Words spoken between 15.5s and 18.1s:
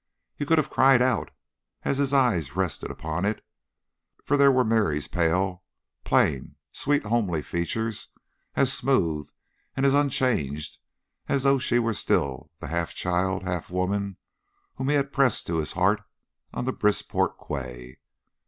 his heart on the Brisport quay.